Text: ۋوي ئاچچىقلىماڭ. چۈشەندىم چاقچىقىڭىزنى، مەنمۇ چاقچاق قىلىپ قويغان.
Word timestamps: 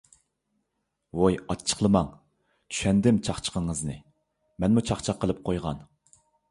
ۋوي 1.19 1.35
ئاچچىقلىماڭ. 1.41 2.09
چۈشەندىم 2.73 3.23
چاقچىقىڭىزنى، 3.29 4.01
مەنمۇ 4.65 4.89
چاقچاق 4.93 5.25
قىلىپ 5.27 5.49
قويغان. 5.51 5.89